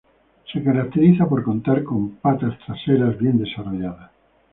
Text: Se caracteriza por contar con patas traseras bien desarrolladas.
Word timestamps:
Se 0.51 0.63
caracteriza 0.63 1.29
por 1.29 1.43
contar 1.43 1.83
con 1.83 2.15
patas 2.15 2.57
traseras 2.65 3.19
bien 3.19 3.37
desarrolladas. 3.37 4.09